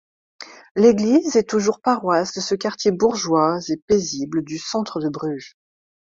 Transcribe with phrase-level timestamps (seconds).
[0.75, 5.55] L’église est toujours paroisse de ce quartier bourgeois et paisible du centre de Bruges.